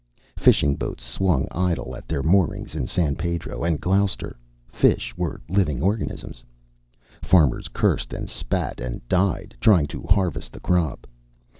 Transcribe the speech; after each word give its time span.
Fishing 0.35 0.75
boats 0.77 1.03
swung 1.03 1.47
idle 1.51 1.95
at 1.95 2.07
their 2.07 2.23
moorings 2.23 2.73
in 2.73 2.87
San 2.87 3.15
Pedro 3.15 3.63
and 3.63 3.79
Gloucester. 3.79 4.35
Fish 4.71 5.15
were 5.15 5.41
living 5.47 5.83
organisms. 5.83 6.43
Farmers 7.21 7.67
cursed 7.67 8.11
and 8.11 8.27
spat 8.27 8.79
and 8.81 9.07
died, 9.07 9.53
trying 9.59 9.85
to 9.85 10.01
harvest 10.09 10.53
the 10.53 10.59
crop. 10.59 11.05